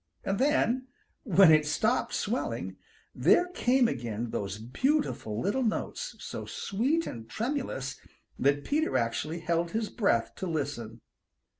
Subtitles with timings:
[0.23, 0.87] And then,
[1.25, 2.77] when it stopped swelling,
[3.13, 8.01] there came again those beautiful little notes, so sweet and tremulous
[8.39, 11.01] that Peter actually held his breath to listen.